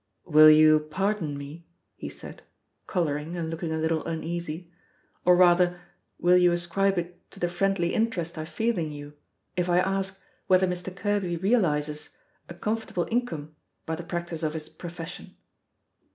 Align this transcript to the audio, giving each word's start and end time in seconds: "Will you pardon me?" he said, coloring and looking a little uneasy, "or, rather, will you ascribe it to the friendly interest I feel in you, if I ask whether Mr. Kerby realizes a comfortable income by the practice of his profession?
"Will 0.25 0.49
you 0.49 0.79
pardon 0.79 1.37
me?" 1.37 1.67
he 1.95 2.09
said, 2.09 2.41
coloring 2.87 3.37
and 3.37 3.51
looking 3.51 3.71
a 3.71 3.77
little 3.77 4.03
uneasy, 4.07 4.71
"or, 5.25 5.37
rather, 5.37 5.79
will 6.17 6.37
you 6.37 6.51
ascribe 6.51 6.97
it 6.97 7.29
to 7.29 7.39
the 7.39 7.47
friendly 7.47 7.93
interest 7.93 8.35
I 8.35 8.45
feel 8.45 8.79
in 8.79 8.91
you, 8.91 9.13
if 9.55 9.69
I 9.69 9.77
ask 9.77 10.19
whether 10.47 10.65
Mr. 10.65 10.91
Kerby 10.91 11.37
realizes 11.37 12.17
a 12.49 12.55
comfortable 12.55 13.07
income 13.11 13.55
by 13.85 13.93
the 13.93 14.01
practice 14.01 14.41
of 14.41 14.53
his 14.55 14.69
profession? 14.69 15.35